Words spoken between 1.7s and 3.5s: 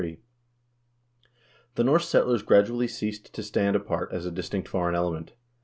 The Norse settlers gradually ceased to